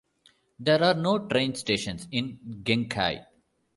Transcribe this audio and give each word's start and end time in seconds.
There 0.57 0.83
are 0.83 0.95
no 0.95 1.27
train 1.27 1.53
stations 1.53 2.07
in 2.09 2.39
Genkai. 2.63 3.23